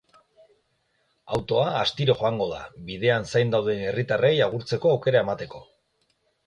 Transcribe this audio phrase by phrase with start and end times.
[1.37, 5.65] Autoa astiro joango da, bidean zain dauden herritarrei agurtzeko aukera emateko.